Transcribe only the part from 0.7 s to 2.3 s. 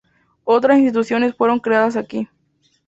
instituciones fueron creadas aquí.